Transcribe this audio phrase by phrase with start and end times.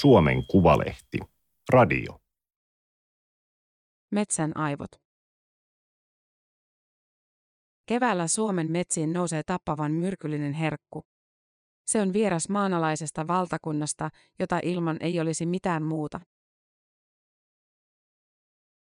[0.00, 1.18] Suomen Kuvalehti.
[1.68, 2.20] Radio.
[4.10, 4.90] Metsän aivot.
[7.86, 11.02] Keväällä Suomen metsiin nousee tappavan myrkyllinen herkku.
[11.86, 16.20] Se on vieras maanalaisesta valtakunnasta, jota ilman ei olisi mitään muuta.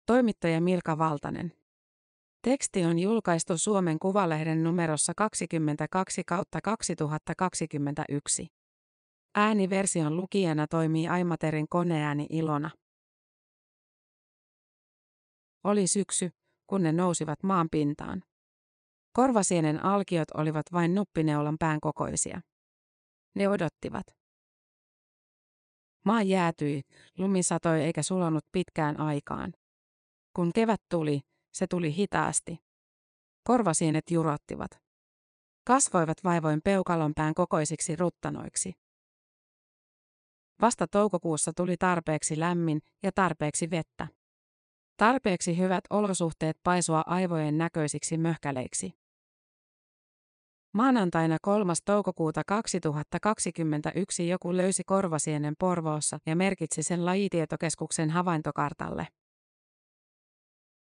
[0.07, 1.53] Toimittaja Milka Valtanen.
[2.43, 8.58] Teksti on julkaistu Suomen Kuvalehden numerossa 22 kautta 2021.
[9.41, 12.71] Ääniversion lukijana toimii Aimaterin koneääni Ilona.
[15.65, 16.31] Oli syksy,
[16.67, 18.23] kun ne nousivat maan pintaan.
[19.13, 22.41] Korvasienen alkiot olivat vain nuppineulan pään kokoisia.
[23.35, 24.07] Ne odottivat.
[26.05, 26.83] Maa jäätyi,
[27.19, 29.53] lumi satoi eikä sulanut pitkään aikaan.
[30.37, 31.21] Kun kevät tuli,
[31.53, 32.59] se tuli hitaasti.
[33.45, 34.71] Korvasienet jurottivat.
[35.67, 38.88] Kasvoivat vaivoin peukalonpään kokoisiksi ruttanoiksi.
[40.61, 44.09] Vasta toukokuussa tuli tarpeeksi lämmin ja tarpeeksi vettä.
[44.97, 48.93] Tarpeeksi hyvät olosuhteet paisua aivojen näköisiksi möhkäleiksi.
[50.75, 51.73] Maanantaina 3.
[51.85, 59.07] toukokuuta 2021 joku löysi korvasienen Porvoossa ja merkitsi sen lajitietokeskuksen havaintokartalle.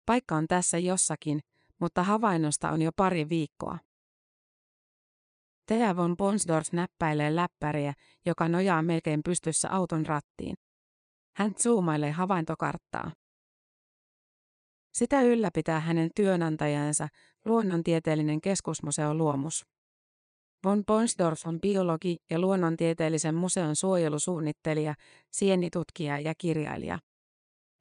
[0.05, 1.39] Paikka on tässä jossakin,
[1.79, 3.77] mutta havainnosta on jo pari viikkoa.
[5.69, 7.93] Thea von Bonsdorf näppäilee läppäriä,
[8.25, 10.55] joka nojaa melkein pystyssä auton rattiin.
[11.35, 13.11] Hän zoomailee havaintokarttaa.
[14.93, 17.07] Sitä ylläpitää hänen työnantajansa,
[17.45, 19.65] luonnontieteellinen keskusmuseo Luomus.
[20.65, 24.93] Von Bonsdorf on biologi ja luonnontieteellisen museon suojelusuunnittelija,
[25.31, 26.99] sienitutkija ja kirjailija.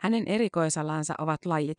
[0.00, 1.78] Hänen erikoisalansa ovat lajit.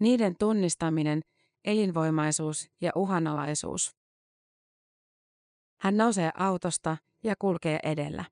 [0.00, 1.20] Niiden tunnistaminen,
[1.64, 4.03] elinvoimaisuus ja uhanalaisuus.
[5.84, 8.24] Hän nousee autosta ja kulkee edellä.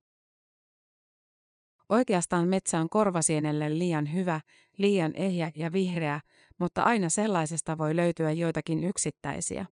[1.88, 4.40] Oikeastaan metsä on korvasienelle liian hyvä,
[4.78, 6.20] liian ehjä ja vihreä,
[6.58, 9.66] mutta aina sellaisesta voi löytyä joitakin yksittäisiä.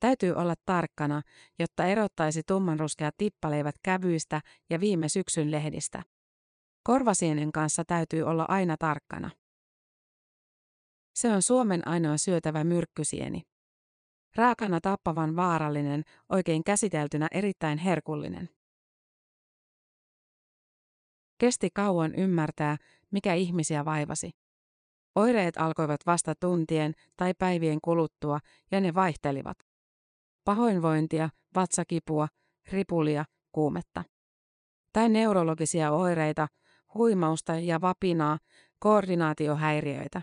[0.00, 1.22] Täytyy olla tarkkana,
[1.58, 4.40] jotta erottaisi tummanruskea tippaleivät kävyistä
[4.70, 6.02] ja viime syksyn lehdistä.
[6.82, 9.30] Korvasienen kanssa täytyy olla aina tarkkana.
[11.14, 13.42] Se on Suomen ainoa syötävä myrkkysieni.
[14.36, 18.48] Raakana tappavan vaarallinen, oikein käsiteltynä erittäin herkullinen.
[21.38, 22.76] Kesti kauan ymmärtää,
[23.10, 24.30] mikä ihmisiä vaivasi.
[25.14, 28.38] Oireet alkoivat vasta tuntien tai päivien kuluttua
[28.70, 29.58] ja ne vaihtelivat.
[30.44, 32.28] Pahoinvointia, vatsakipua,
[32.72, 34.04] ripulia, kuumetta.
[34.92, 36.48] Tai neurologisia oireita,
[36.94, 38.38] huimausta ja vapinaa,
[38.78, 40.22] koordinaatiohäiriöitä.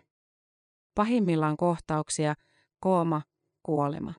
[0.95, 2.33] Pahimmillaan kohtauksia,
[2.79, 3.21] kooma,
[3.63, 4.13] kuolema.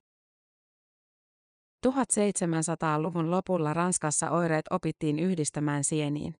[1.87, 6.35] 1700-luvun lopulla Ranskassa oireet opittiin yhdistämään sieniin.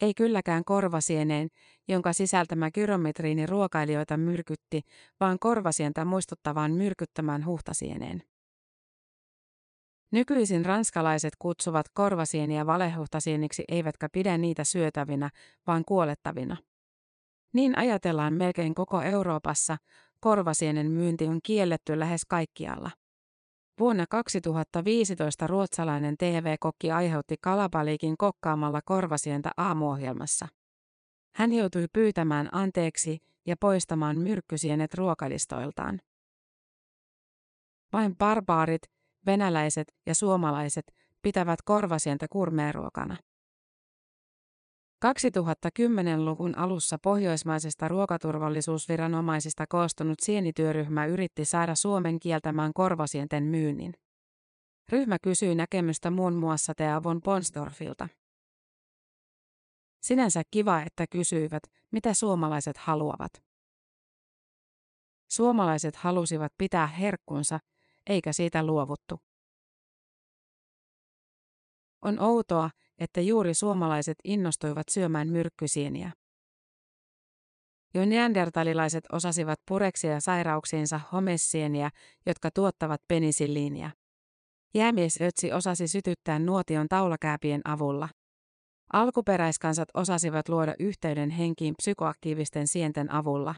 [0.00, 1.48] Ei kylläkään korvasieneen,
[1.88, 4.82] jonka sisältämä gyrometriini ruokailijoita myrkytti,
[5.20, 8.22] vaan korvasientä muistuttavaan myrkyttämään huhtasieneen.
[10.12, 15.30] Nykyisin ranskalaiset kutsuvat korvasieniä valehuhtasieniksi eivätkä pidä niitä syötävinä,
[15.66, 16.56] vaan kuolettavina.
[17.52, 19.76] Niin ajatellaan melkein koko Euroopassa,
[20.20, 22.90] korvasienen myynti on kielletty lähes kaikkialla.
[23.78, 30.48] Vuonna 2015 ruotsalainen TV-kokki aiheutti kalabaliikin kokkaamalla korvasientä aamuohjelmassa.
[31.34, 36.00] Hän joutui pyytämään anteeksi ja poistamaan myrkkysienet ruokalistoiltaan.
[37.92, 38.82] Vain barbaarit,
[39.26, 43.16] venäläiset ja suomalaiset pitävät korvasientä kurmeeruokana.
[45.06, 53.94] 2010-luvun alussa pohjoismaisesta ruokaturvallisuusviranomaisista koostunut sienityöryhmä yritti saada Suomen kieltämään korvasienten myynnin.
[54.88, 58.08] Ryhmä kysyi näkemystä muun muassa Thea von Ponsdorfilta.
[60.02, 63.32] Sinänsä kiva, että kysyivät, mitä suomalaiset haluavat.
[65.30, 67.58] Suomalaiset halusivat pitää herkkunsa,
[68.06, 69.20] eikä siitä luovuttu.
[72.02, 76.12] On outoa, että juuri suomalaiset innostuivat syömään myrkkysieniä.
[77.94, 81.90] Jo neandertalilaiset osasivat pureksia sairauksiinsa homessieniä,
[82.26, 83.90] jotka tuottavat penisilliiniä.
[84.74, 88.08] Jäämies Ötsi osasi sytyttää nuotion taulakääpien avulla.
[88.92, 93.54] Alkuperäiskansat osasivat luoda yhteyden henkiin psykoaktiivisten sienten avulla.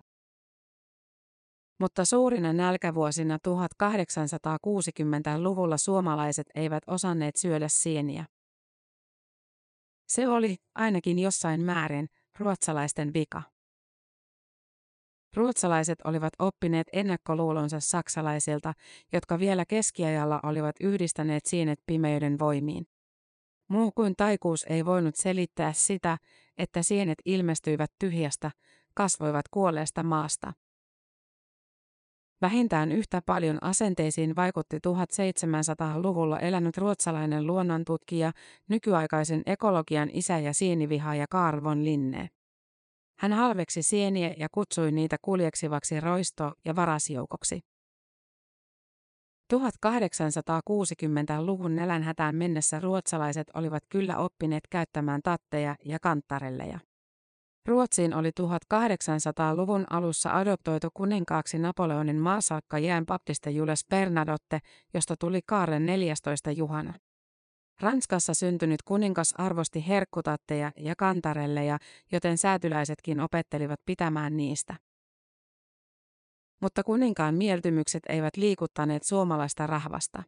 [1.80, 8.24] Mutta suurina nälkävuosina 1860-luvulla suomalaiset eivät osanneet syödä sieniä.
[10.12, 13.42] Se oli, ainakin jossain määrin, ruotsalaisten vika.
[15.36, 18.72] Ruotsalaiset olivat oppineet ennakkoluulonsa saksalaisilta,
[19.12, 22.86] jotka vielä keskiajalla olivat yhdistäneet sienet pimeyden voimiin.
[23.68, 26.18] Muu kuin taikuus ei voinut selittää sitä,
[26.58, 28.50] että sienet ilmestyivät tyhjästä,
[28.94, 30.52] kasvoivat kuolleesta maasta.
[32.42, 38.32] Vähintään yhtä paljon asenteisiin vaikutti 1700-luvulla elänyt ruotsalainen luonnontutkija,
[38.68, 42.28] nykyaikaisen ekologian isä ja sienivihaaja Carl von Linne.
[43.18, 47.60] Hän halveksi sieniä ja kutsui niitä kuljeksivaksi roisto- ja varasjoukoksi.
[49.54, 56.78] 1860-luvun nälänhätään mennessä ruotsalaiset olivat kyllä oppineet käyttämään tatteja ja kanttarelleja.
[57.66, 64.58] Ruotsiin oli 1800-luvun alussa adoptoitu kuninkaaksi Napoleonin maasakka jään baptiste Jules Bernadotte,
[64.94, 66.94] josta tuli Kaaren 14 Juhana.
[67.80, 71.78] Ranskassa syntynyt kuningas arvosti herkkutatteja ja kantarelleja,
[72.12, 74.74] joten säätyläisetkin opettelivat pitämään niistä.
[76.60, 80.22] Mutta kuninkaan mieltymykset eivät liikuttaneet suomalaista rahvasta.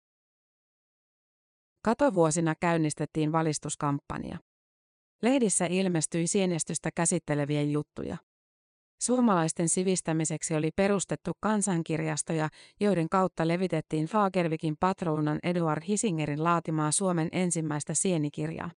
[1.83, 4.39] Katovuosina käynnistettiin valistuskampanja.
[5.23, 8.17] Lehdissä ilmestyi sienestystä käsitteleviä juttuja.
[9.01, 12.49] Suomalaisten sivistämiseksi oli perustettu kansankirjastoja,
[12.81, 18.71] joiden kautta levitettiin Fagervikin patruunan Eduard Hisingerin laatimaa Suomen ensimmäistä sienikirjaa.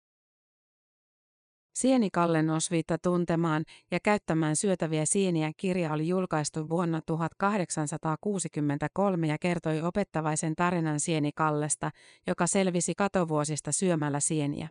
[1.75, 10.55] Sienikallen osviitta tuntemaan ja käyttämään syötäviä sieniä kirja oli julkaistu vuonna 1863 ja kertoi opettavaisen
[10.57, 11.91] tarinan sienikallesta,
[12.27, 14.69] joka selvisi katovuosista syömällä sieniä.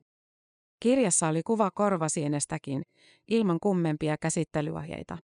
[0.84, 2.82] Kirjassa oli kuva korvasienestäkin,
[3.28, 5.18] ilman kummempia käsittelyohjeita.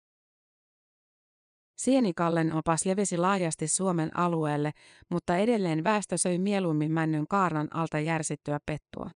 [1.78, 4.72] Sienikallen opas levisi laajasti Suomen alueelle,
[5.10, 9.10] mutta edelleen väestö söi mieluummin männyn kaarnan alta järsittyä pettua.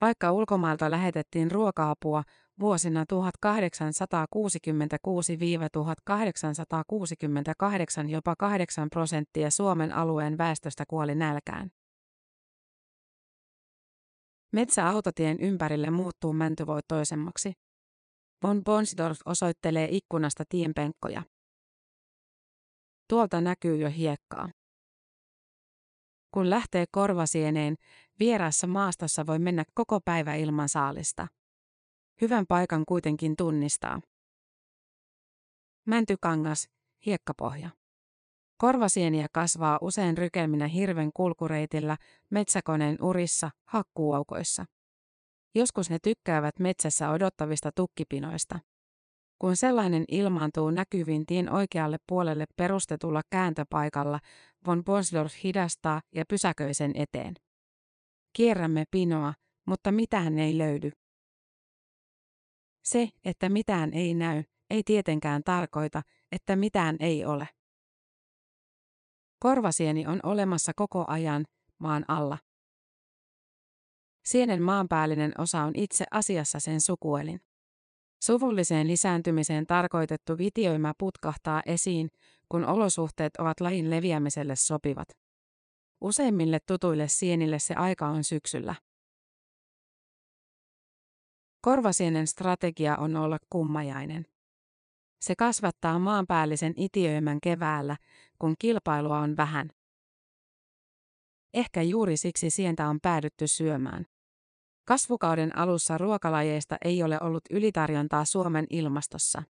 [0.00, 2.22] Vaikka ulkomailta lähetettiin ruoka-apua
[2.60, 3.06] vuosina 1866-1868
[8.08, 11.70] jopa 8 prosenttia Suomen alueen väestöstä kuoli nälkään.
[14.56, 17.52] Metsäautotien ympärille muuttuu mäntyvoittoisemmaksi.
[18.42, 21.22] Von Bonsdorf osoittelee ikkunasta tienpenkkoja.
[23.08, 24.48] Tuolta näkyy jo hiekkaa.
[26.34, 27.74] Kun lähtee korvasieneen,
[28.20, 31.26] vieraassa maastossa voi mennä koko päivä ilman saalista.
[32.20, 34.00] Hyvän paikan kuitenkin tunnistaa.
[35.86, 36.68] Mäntykangas,
[37.06, 37.70] hiekkapohja.
[38.58, 41.96] Korvasieniä kasvaa usein rykelminä hirven kulkureitillä,
[42.30, 44.64] metsäkoneen urissa, hakkuuaukoissa.
[45.54, 48.58] Joskus ne tykkäävät metsässä odottavista tukkipinoista.
[49.38, 54.20] Kun sellainen ilmaantuu näkyviin tien oikealle puolelle perustetulla kääntöpaikalla,
[54.66, 57.34] von Bonsdorf hidastaa ja pysäköi sen eteen.
[58.32, 59.34] Kierrämme pinoa,
[59.66, 60.90] mutta mitään ei löydy.
[62.84, 67.48] Se, että mitään ei näy, ei tietenkään tarkoita, että mitään ei ole.
[69.38, 71.44] Korvasieni on olemassa koko ajan,
[71.78, 72.38] maan alla.
[74.24, 77.40] Sienen maanpäällinen osa on itse asiassa sen sukuelin.
[78.24, 82.10] Suvulliseen lisääntymiseen tarkoitettu vitioima putkahtaa esiin,
[82.48, 85.08] kun olosuhteet ovat lajin leviämiselle sopivat.
[86.00, 88.74] Useimmille tutuille sienille se aika on syksyllä.
[91.60, 94.26] Korvasienen strategia on olla kummajainen.
[95.26, 97.96] Se kasvattaa maanpäällisen itiöimän keväällä,
[98.38, 99.70] kun kilpailua on vähän.
[101.54, 104.06] Ehkä juuri siksi sientä on päädytty syömään.
[104.84, 109.42] Kasvukauden alussa ruokalajeista ei ole ollut ylitarjontaa Suomen ilmastossa.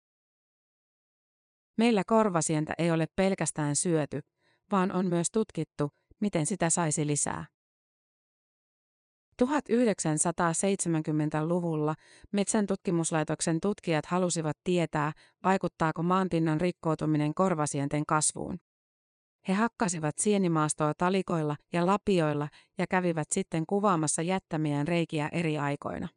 [1.78, 4.22] Meillä korvasientä ei ole pelkästään syöty,
[4.72, 7.46] vaan on myös tutkittu, miten sitä saisi lisää.
[9.44, 11.96] 1970-luvulla
[12.32, 15.12] Metsän tutkimuslaitoksen tutkijat halusivat tietää,
[15.44, 18.58] vaikuttaako maanpinnan rikkoutuminen korvasienten kasvuun.
[19.48, 26.08] He hakkasivat sienimaastoa talikoilla ja lapioilla ja kävivät sitten kuvaamassa jättämiään reikiä eri aikoina.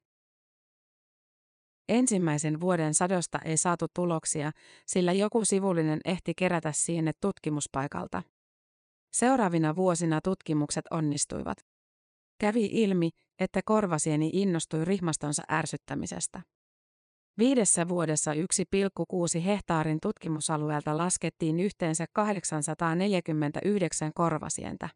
[1.89, 4.51] Ensimmäisen vuoden sadosta ei saatu tuloksia,
[4.87, 8.23] sillä joku sivullinen ehti kerätä sienet tutkimuspaikalta.
[9.13, 11.68] Seuraavina vuosina tutkimukset onnistuivat.
[12.41, 16.43] Kävi ilmi, että korvasieni innostui rihmastonsa ärsyttämisestä.
[17.39, 24.89] Viidessä vuodessa 1,6 hehtaarin tutkimusalueelta laskettiin yhteensä 849 korvasientä.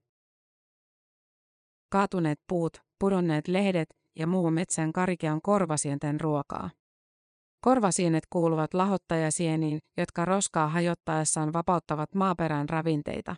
[1.93, 6.71] Kaatuneet puut, pudonneet lehdet ja muu metsän karike on korvasienten ruokaa.
[7.61, 13.37] Korvasienet kuuluvat lahottajasieniin, jotka roskaa hajottaessaan vapauttavat maaperän ravinteita.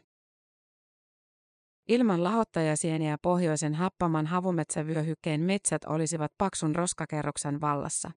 [1.89, 8.11] Ilman lahottajasieniä pohjoisen happaman havumetsävyöhykkeen metsät olisivat paksun roskakerroksen vallassa.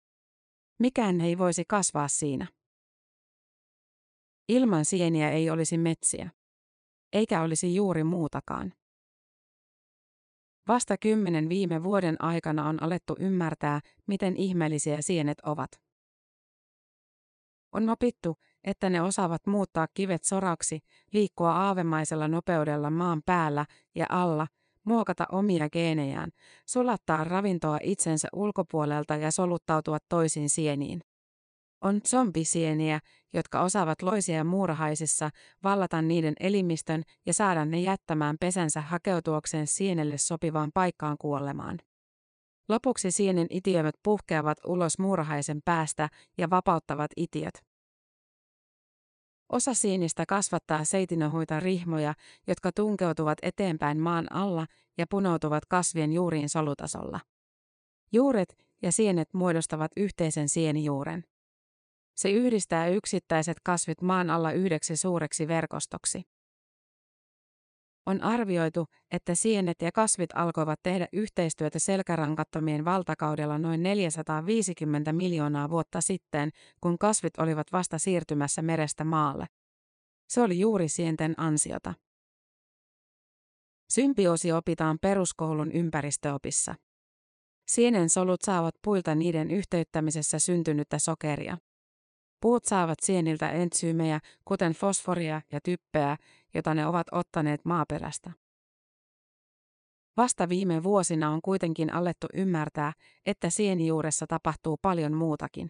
[0.79, 2.47] Mikään ei voisi kasvaa siinä.
[4.49, 6.29] Ilman sieniä ei olisi metsiä.
[7.13, 8.73] Eikä olisi juuri muutakaan.
[10.67, 15.71] Vasta kymmenen viime vuoden aikana on alettu ymmärtää, miten ihmeellisiä sienet ovat.
[17.71, 20.79] On opittu, että ne osaavat muuttaa kivet soraksi,
[21.13, 24.47] liikkua aavemaisella nopeudella maan päällä ja alla,
[24.83, 26.31] muokata omia geenejään,
[26.65, 31.01] sulattaa ravintoa itsensä ulkopuolelta ja soluttautua toisiin sieniin.
[31.81, 32.99] On zombisieniä,
[33.33, 35.29] jotka osaavat loisia muurahaisissa
[35.63, 41.79] vallata niiden elimistön ja saada ne jättämään pesänsä hakeutuakseen sienelle sopivaan paikkaan kuolemaan.
[42.69, 47.66] Lopuksi sienen itiömät puhkeavat ulos muurahaisen päästä ja vapauttavat itiöt.
[49.49, 52.13] Osa siinistä kasvattaa seitinohuita rihmoja,
[52.47, 57.19] jotka tunkeutuvat eteenpäin maan alla ja punoutuvat kasvien juuriin solutasolla.
[58.11, 61.23] Juuret ja sienet muodostavat yhteisen sienijuuren.
[62.15, 66.23] Se yhdistää yksittäiset kasvit maan alla yhdeksi suureksi verkostoksi.
[68.07, 76.01] On arvioitu, että sienet ja kasvit alkoivat tehdä yhteistyötä selkärankattomien valtakaudella noin 450 miljoonaa vuotta
[76.01, 76.49] sitten,
[76.81, 79.45] kun kasvit olivat vasta siirtymässä merestä maalle.
[80.29, 81.93] Se oli juuri sienten ansiota.
[83.89, 86.75] Symbioosi opitaan peruskoulun ympäristöopissa.
[87.67, 91.57] Sienen solut saavat puilta niiden yhteyttämisessä syntynyttä sokeria.
[92.41, 96.17] Puut saavat sieniltä entsyymejä, kuten fosforia ja typpeä,
[96.53, 98.31] jota ne ovat ottaneet maaperästä.
[100.17, 102.93] Vasta viime vuosina on kuitenkin alettu ymmärtää,
[103.25, 105.69] että sienijuuressa tapahtuu paljon muutakin.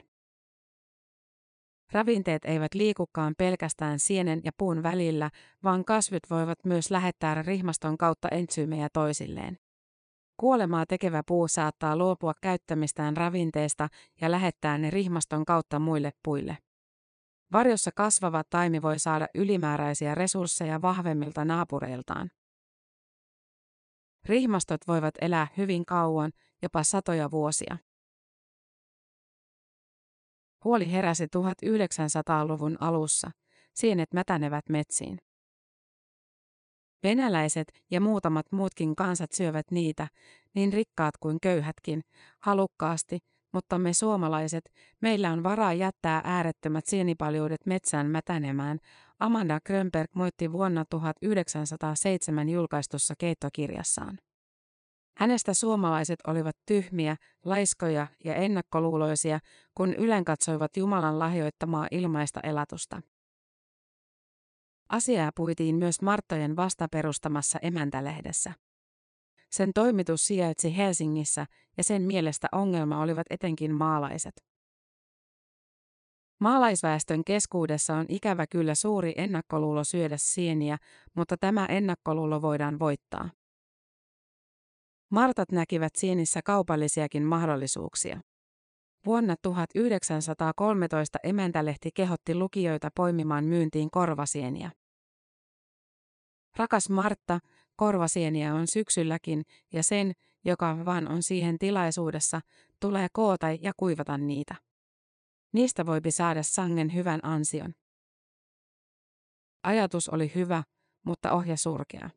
[1.92, 5.30] Ravinteet eivät liikukaan pelkästään sienen ja puun välillä,
[5.64, 9.58] vaan kasvit voivat myös lähettää rihmaston kautta entsyymejä toisilleen.
[10.38, 13.88] Kuolemaa tekevä puu saattaa luopua käyttämistään ravinteista
[14.22, 16.58] ja lähettää ne rihmaston kautta muille puille.
[17.54, 22.30] Varjossa kasvava taimi voi saada ylimääräisiä resursseja vahvemmilta naapureiltaan.
[24.26, 27.78] Rihmastot voivat elää hyvin kauan, jopa satoja vuosia.
[30.64, 33.32] Huoli heräsi 1900-luvun alussa.
[33.74, 35.18] Sienet mätänevät metsiin.
[37.08, 40.08] Venäläiset ja muutamat muutkin kansat syövät niitä,
[40.56, 42.02] niin rikkaat kuin köyhätkin,
[42.40, 43.20] halukkaasti,
[43.54, 44.72] mutta me suomalaiset,
[45.02, 48.80] meillä on varaa jättää äärettömät sienipaljuudet metsään mätänemään,
[49.20, 54.20] Amanda Grönberg moitti vuonna 1907 julkaistussa keittokirjassaan.
[55.18, 59.40] Hänestä suomalaiset olivat tyhmiä, laiskoja ja ennakkoluuloisia,
[59.76, 63.02] kun ylenkatsoivat Jumalan lahjoittamaa ilmaista elatusta.
[64.90, 68.54] Asiaa puitiin myös Marttojen vastaperustamassa emäntälehdessä.
[69.52, 71.46] Sen toimitus sijaitsi Helsingissä
[71.78, 74.44] ja sen mielestä ongelma olivat etenkin maalaiset.
[76.40, 80.78] Maalaisväestön keskuudessa on ikävä kyllä suuri ennakkoluulo syödä sieniä,
[81.16, 83.30] mutta tämä ennakkoluulo voidaan voittaa.
[85.12, 88.22] Martat näkivät sienissä kaupallisiakin mahdollisuuksia.
[89.08, 94.72] Vuonna 1913 emäntälehti kehotti lukijoita poimimaan myyntiin korvasieniä.
[96.58, 97.40] Rakas Martta,
[97.76, 100.12] korvasieniä on syksylläkin, ja sen,
[100.46, 102.42] joka vaan on siihen tilaisuudessa,
[102.82, 104.56] tulee koota ja kuivata niitä.
[105.54, 107.74] Niistä voipi saada sangen hyvän ansion.
[109.64, 110.64] Ajatus oli hyvä,
[111.06, 112.10] mutta ohja surkea.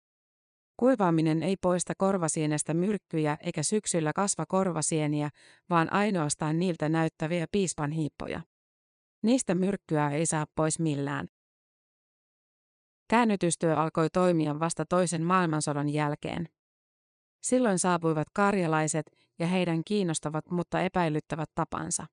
[0.81, 5.31] Kuivaaminen ei poista korvasienestä myrkkyjä eikä syksyllä kasva korvasieniä,
[5.71, 8.41] vaan ainoastaan niiltä näyttäviä piispanhiippoja.
[9.23, 11.29] Niistä myrkkyä ei saa pois millään.
[13.09, 16.49] Käännytystyö alkoi toimia vasta toisen maailmansodan jälkeen.
[17.43, 19.07] Silloin saapuivat karjalaiset
[19.39, 22.07] ja heidän kiinnostavat mutta epäilyttävät tapansa.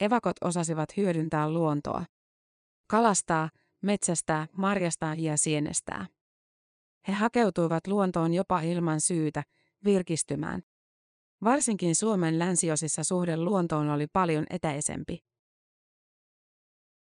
[0.00, 2.04] Evakot osasivat hyödyntää luontoa.
[2.90, 3.48] Kalastaa,
[3.82, 6.06] metsästää, marjastaa ja sienestää.
[7.08, 9.42] He hakeutuivat luontoon jopa ilman syytä,
[9.84, 10.62] virkistymään.
[11.44, 15.18] Varsinkin Suomen länsiosissa suhde luontoon oli paljon etäisempi.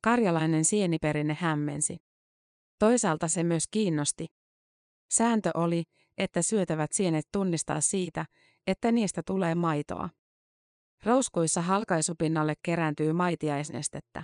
[0.04, 1.96] Karjalainen sieniperinne hämmensi.
[2.78, 4.26] Toisaalta se myös kiinnosti.
[5.10, 5.84] Sääntö oli,
[6.18, 8.26] että syötävät sienet tunnistaa siitä,
[8.66, 10.08] että niistä tulee maitoa.
[11.04, 14.22] Rouskuissa halkaisupinnalle kerääntyy maitiaisnestettä.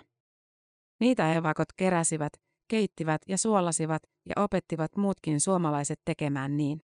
[1.00, 2.32] Niitä evakot keräsivät,
[2.68, 6.80] keittivät ja suolasivat ja opettivat muutkin suomalaiset tekemään niin.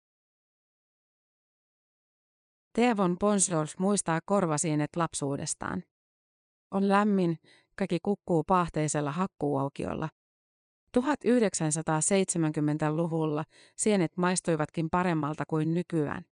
[2.73, 5.85] Teevon Ponsdorf muistaa korvasienet lapsuudestaan.
[6.71, 7.39] On lämmin,
[7.77, 10.09] kaikki kukkuu pahteisella hakkuuaukiolla.
[10.99, 13.45] 1970-luvulla
[13.77, 16.25] sienet maistuivatkin paremmalta kuin nykyään.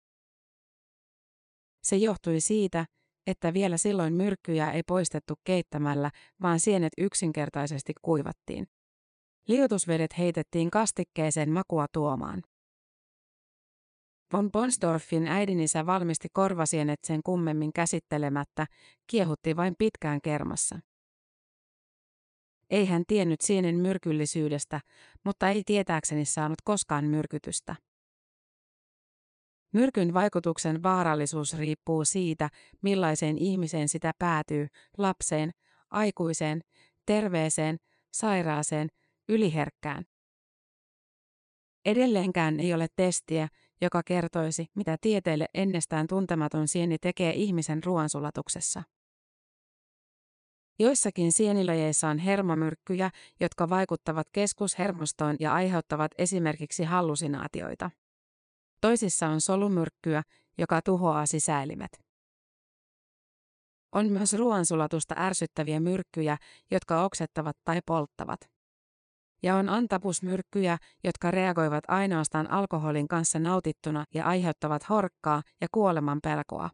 [1.82, 2.86] Se johtui siitä,
[3.26, 6.10] että vielä silloin myrkkyjä ei poistettu keittämällä,
[6.42, 8.68] vaan sienet yksinkertaisesti kuivattiin.
[9.48, 12.42] Liutusvedet heitettiin kastikkeeseen makua tuomaan.
[14.32, 18.66] Von Bonsdorfin äidinisä valmisti korvasienet sen kummemmin käsittelemättä,
[19.06, 20.78] kiehutti vain pitkään kermassa.
[22.70, 24.80] Ei hän tiennyt sienen myrkyllisyydestä,
[25.24, 27.76] mutta ei tietääkseni saanut koskaan myrkytystä.
[29.72, 32.48] Myrkyn vaikutuksen vaarallisuus riippuu siitä,
[32.82, 34.66] millaiseen ihmiseen sitä päätyy,
[34.98, 35.50] lapseen,
[35.90, 36.60] aikuiseen,
[37.06, 37.76] terveeseen,
[38.12, 38.88] sairaaseen,
[39.28, 40.04] yliherkkään.
[41.84, 43.48] Edelleenkään ei ole testiä,
[43.80, 48.82] joka kertoisi, mitä tieteelle ennestään tuntematon sieni tekee ihmisen ruoansulatuksessa.
[50.78, 57.90] Joissakin sienilajeissa on hermomyrkkyjä, jotka vaikuttavat keskushermostoon ja aiheuttavat esimerkiksi hallusinaatioita.
[58.80, 60.22] Toisissa on solumyrkkyä,
[60.58, 62.06] joka tuhoaa sisäelimet.
[63.92, 66.36] On myös ruoansulatusta ärsyttäviä myrkkyjä,
[66.70, 68.55] jotka oksettavat tai polttavat.
[69.46, 76.70] Ja on antapusmyrkkyjä, jotka reagoivat ainoastaan alkoholin kanssa nautittuna ja aiheuttavat horkkaa ja kuoleman pelkoa.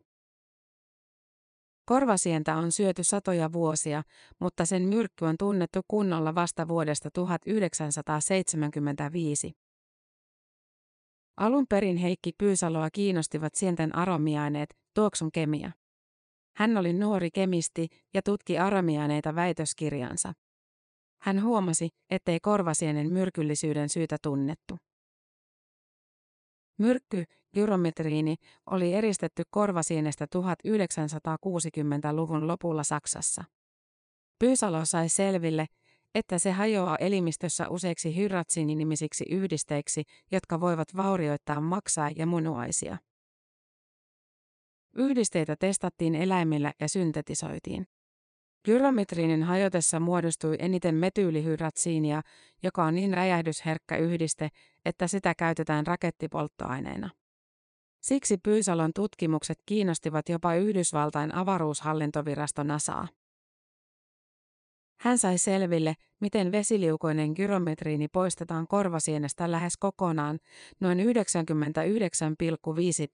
[1.85, 4.03] Korvasientä on syöty satoja vuosia,
[4.41, 9.53] mutta sen myrkky on tunnettu kunnolla vasta vuodesta 1975.
[11.37, 15.73] Alun perin Heikki Pyysaloa kiinnostivat sienten aromiaineet, tuoksun kemia.
[16.57, 20.33] Hän oli nuori kemisti ja tutki aromiaineita väitöskirjansa.
[21.23, 24.77] Hän huomasi, ettei korvasienen myrkyllisyyden syytä tunnettu.
[26.79, 27.25] Myrkky,
[27.55, 28.37] gyrometriini,
[28.71, 33.45] oli eristetty korvasienestä 1960-luvun lopulla Saksassa.
[34.39, 35.67] Pyysalo sai selville,
[36.15, 40.03] että se hajoaa elimistössä useiksi hyratsiininimisiksi yhdisteiksi,
[40.33, 42.99] jotka voivat vaurioittaa maksaa ja munuaisia.
[44.97, 47.87] Yhdisteitä testattiin eläimillä ja syntetisoitiin.
[48.65, 52.23] Gyrometriinin hajotessa muodostui eniten metyylihyratsiinia,
[52.63, 54.49] joka on niin räjähdysherkkä yhdiste,
[54.85, 57.11] että sitä käytetään rakettipolttoaineena.
[58.03, 63.09] Siksi Pyysalon tutkimukset kiinnostivat jopa Yhdysvaltain avaruushallintovirasto NASAa.
[65.01, 70.39] Hän sai selville, miten vesiliukoinen gyrometriini poistetaan korvasienestä lähes kokonaan,
[70.81, 71.05] noin 99,5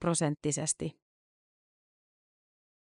[0.01, 1.08] prosenttisesti.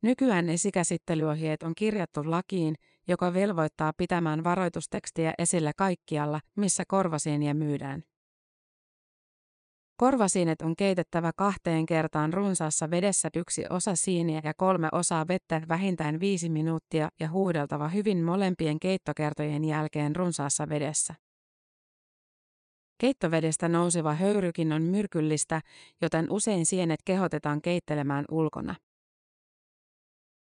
[0.05, 2.75] Nykyään esikäsittelyohjeet on kirjattu lakiin,
[3.09, 8.03] joka velvoittaa pitämään varoitustekstiä esillä kaikkialla, missä korvasieniä myydään.
[9.97, 16.21] Korvasiinet on keitettävä kahteen kertaan runsaassa vedessä yksi osa siiniä ja kolme osaa vettä vähintään
[16.21, 21.15] viisi minuuttia ja huudeltava hyvin molempien keittokertojen jälkeen runsaassa vedessä.
[22.99, 25.61] Keittovedestä nouseva höyrykin on myrkyllistä,
[26.03, 28.75] joten usein sienet kehotetaan keittelemään ulkona.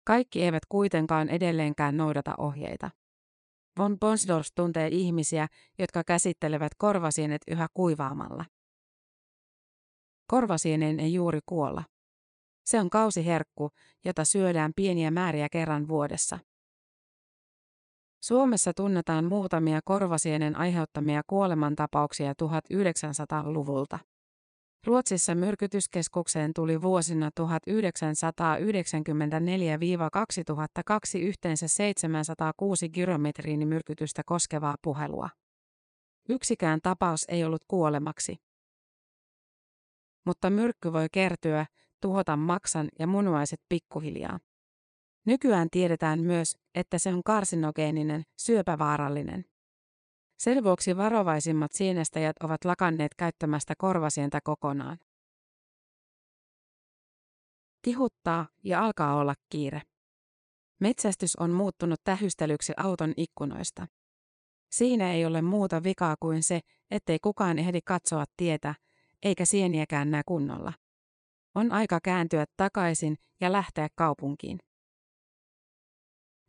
[0.05, 2.91] Kaikki eivät kuitenkaan edelleenkään noudata ohjeita.
[3.79, 5.47] Von Bonsdorf tuntee ihmisiä,
[5.79, 8.45] jotka käsittelevät korvasienet yhä kuivaamalla.
[10.27, 11.83] Korvasieneen ei juuri kuolla.
[12.65, 13.69] Se on kausiherkku,
[14.05, 16.39] jota syödään pieniä määriä kerran vuodessa.
[18.23, 23.99] Suomessa tunnetaan muutamia korvasienen aiheuttamia kuolemantapauksia 1900-luvulta.
[24.85, 27.43] Ruotsissa myrkytyskeskukseen tuli vuosina 1994-2002
[31.19, 35.29] yhteensä 706 gyrometriinimyrkytystä koskevaa puhelua.
[36.29, 38.35] Yksikään tapaus ei ollut kuolemaksi.
[40.25, 41.65] Mutta myrkky voi kertyä,
[42.01, 44.39] tuhota maksan ja munuaiset pikkuhiljaa.
[45.25, 49.45] Nykyään tiedetään myös, että se on karsinogeeninen, syöpävaarallinen.
[50.37, 54.97] Sen vuoksi varovaisimmat sienestäjät ovat lakanneet käyttämästä korvasientä kokonaan.
[57.81, 59.81] Tihuttaa ja alkaa olla kiire.
[60.79, 63.87] Metsästys on muuttunut tähystelyksi auton ikkunoista.
[64.71, 66.59] Siinä ei ole muuta vikaa kuin se,
[66.91, 68.75] ettei kukaan ehdi katsoa tietä,
[69.23, 70.73] eikä sieniäkään näe kunnolla.
[71.55, 74.59] On aika kääntyä takaisin ja lähteä kaupunkiin.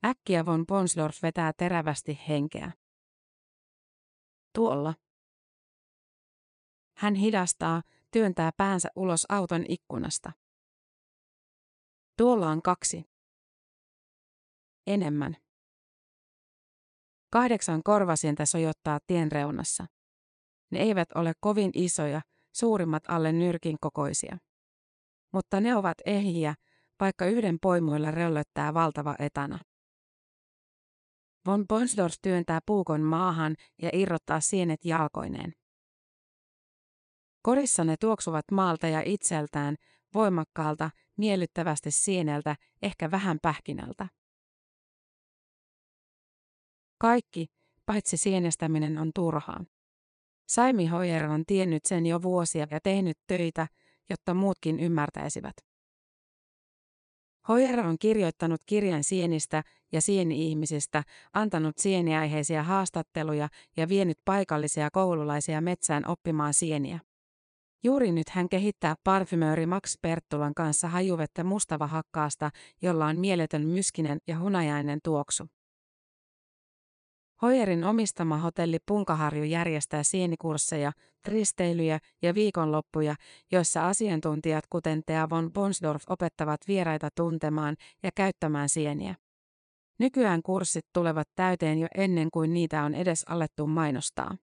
[0.04, 2.72] Äkkiä von Ponsdorf vetää terävästi henkeä.
[4.56, 4.94] Tuolla.
[6.96, 10.32] Hän hidastaa, työntää päänsä ulos auton ikkunasta.
[12.18, 13.04] Tuolla on kaksi.
[14.86, 15.36] Enemmän.
[17.32, 19.86] Kahdeksan korvasientä sojottaa tien reunassa.
[20.70, 22.20] Ne eivät ole kovin isoja,
[22.52, 24.38] suurimmat alle nyrkin kokoisia.
[25.32, 26.54] Mutta ne ovat ehjiä,
[27.00, 29.58] vaikka yhden poimuilla röllöttää valtava etana.
[31.46, 35.52] Von Bonsdorf työntää puukon maahan ja irrottaa sienet jalkoineen.
[37.42, 39.76] Korissa ne tuoksuvat maalta ja itseltään,
[40.14, 44.08] voimakkaalta, miellyttävästi sieneltä, ehkä vähän pähkinältä.
[46.98, 47.46] Kaikki,
[47.86, 49.64] paitsi sienestäminen on turhaa.
[50.48, 53.66] Saimi Hoyer on tiennyt sen jo vuosia ja tehnyt töitä,
[54.10, 55.65] jotta muutkin ymmärtäisivät.
[57.48, 66.08] Hoyer on kirjoittanut kirjan sienistä ja sieni-ihmisistä, antanut sieniaiheisia haastatteluja ja vienyt paikallisia koululaisia metsään
[66.08, 67.00] oppimaan sieniä.
[67.84, 72.50] Juuri nyt hän kehittää parfymööri Max Perttulan kanssa hajuvettä mustavahakkaasta,
[72.82, 75.46] jolla on mieletön myskinen ja hunajainen tuoksu.
[77.42, 80.92] Hoyerin omistama hotelli Punkaharju järjestää sienikursseja,
[81.26, 83.14] risteilyjä ja viikonloppuja,
[83.52, 89.14] joissa asiantuntijat kuten Thea von Bonsdorf opettavat vieraita tuntemaan ja käyttämään sieniä.
[89.98, 94.36] Nykyään kurssit tulevat täyteen jo ennen kuin niitä on edes alettu mainostaa.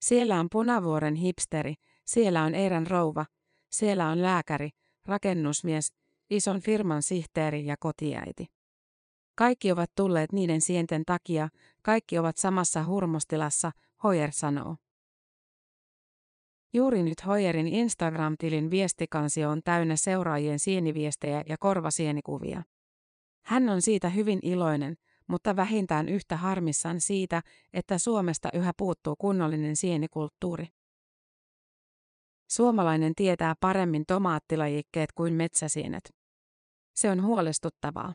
[0.00, 1.74] Siellä on Punavuoren hipsteri,
[2.06, 3.26] siellä on Eiran rouva,
[3.70, 4.70] siellä on lääkäri,
[5.06, 5.92] rakennusmies,
[6.30, 8.59] ison firman sihteeri ja kotiäiti.
[9.40, 11.48] Kaikki ovat tulleet niiden sienten takia,
[11.82, 13.72] kaikki ovat samassa hurmostilassa,
[14.02, 14.76] Hoyer sanoo.
[16.72, 22.62] Juuri nyt Hoyerin Instagram-tilin viestikansio on täynnä seuraajien sieniviestejä ja korvasienikuvia.
[23.44, 29.76] Hän on siitä hyvin iloinen, mutta vähintään yhtä harmissaan siitä, että Suomesta yhä puuttuu kunnollinen
[29.76, 30.66] sienikulttuuri.
[32.50, 36.14] Suomalainen tietää paremmin tomaattilajikkeet kuin metsäsienet.
[36.94, 38.14] Se on huolestuttavaa.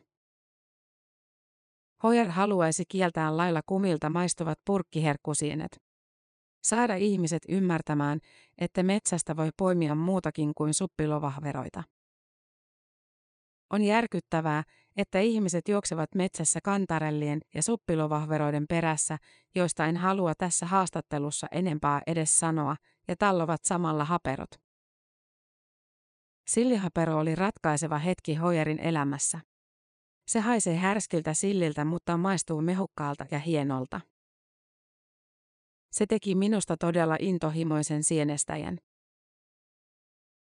[2.02, 5.82] Hoyer haluaisi kieltää lailla kumilta maistuvat purkkiherkkusienet.
[6.62, 8.20] Saada ihmiset ymmärtämään,
[8.58, 11.82] että metsästä voi poimia muutakin kuin suppilovahveroita.
[13.72, 14.62] On järkyttävää,
[14.96, 19.18] että ihmiset juoksevat metsässä kantarellien ja suppilovahveroiden perässä,
[19.54, 22.76] joista en halua tässä haastattelussa enempää edes sanoa,
[23.08, 24.50] ja tallovat samalla haperot.
[26.48, 29.40] Sillihapero oli ratkaiseva hetki Hoyerin elämässä.
[30.26, 34.00] Se haisee härskiltä silliltä, mutta maistuu mehukkaalta ja hienolta.
[35.92, 38.78] Se teki minusta todella intohimoisen sienestäjän.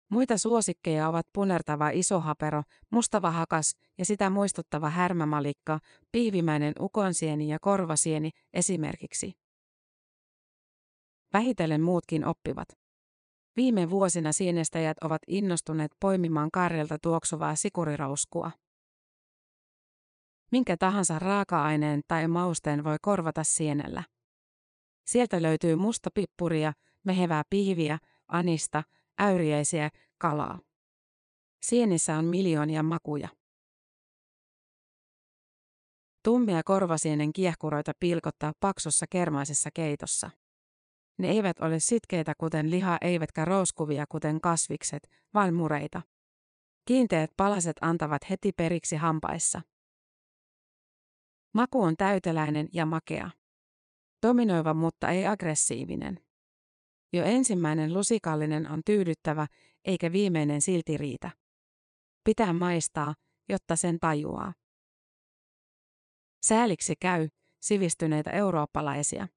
[0.10, 5.79] Muita suosikkeja ovat punertava isohapero, mustava hakas ja sitä muistuttava härmämalikka,
[6.12, 9.34] piivimäinen ukonsieni ja korvasieni esimerkiksi.
[11.34, 12.67] Vähitellen muutkin oppivat.
[13.55, 18.51] Viime vuosina sienestäjät ovat innostuneet poimimaan karrelta tuoksuvaa sikurirouskua.
[20.52, 24.04] Minkä tahansa raaka-aineen tai mausteen voi korvata sienellä.
[25.06, 28.84] Sieltä löytyy mustapippuria, mehevää piiviä, anista,
[29.20, 30.60] äyriäisiä, kalaa.
[31.62, 33.30] Sienissä on miljoonia makuja.
[36.24, 40.30] Tummia korvasienen kiehkuroita pilkottaa paksussa kermaisessa keitossa.
[41.18, 46.02] Ne eivät ole sitkeitä kuten liha eivätkä rouskuvia kuten kasvikset, vaan mureita.
[46.86, 49.62] Kiinteät palaset antavat heti periksi hampaissa.
[51.54, 53.30] Maku on täyteläinen ja makea.
[54.28, 56.20] Dominoiva, mutta ei aggressiivinen.
[57.14, 59.48] Jo ensimmäinen lusikallinen on tyydyttävä,
[59.86, 61.32] eikä viimeinen silti riitä.
[62.24, 63.16] Pitää maistaa,
[63.50, 64.54] jotta sen tajuaa.
[66.46, 67.30] Sääliksi käy
[67.62, 69.28] sivistyneitä eurooppalaisia.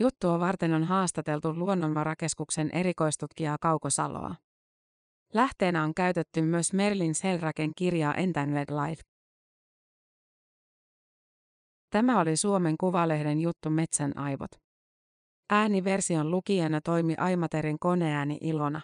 [0.00, 4.34] Juttua varten on haastateltu Luonnonvarakeskuksen erikoistutkijaa Kauko Saloa.
[5.34, 9.09] Lähteenä on käytetty myös Merlin Selraken kirjaa Entangled Life.
[11.90, 14.50] Tämä oli Suomen Kuvalehden juttu Metsän aivot.
[15.50, 18.80] Ääniversion lukijana toimi Aimaterin koneääni Ilona.